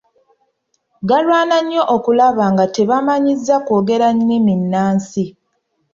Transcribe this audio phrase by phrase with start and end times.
[1.09, 5.25] Galwana nnyo okulaba nga tebeemanyiiza kwogera nnimi nnansi.